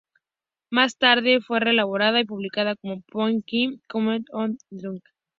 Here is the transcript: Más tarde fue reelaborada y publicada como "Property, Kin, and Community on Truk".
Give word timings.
Más 0.71 0.97
tarde 0.97 1.41
fue 1.45 1.59
reelaborada 1.59 2.19
y 2.19 2.25
publicada 2.25 2.75
como 2.75 3.01
"Property, 3.01 3.43
Kin, 3.45 3.69
and 3.73 3.79
Community 3.87 4.29
on 4.33 4.57
Truk". 4.75 5.03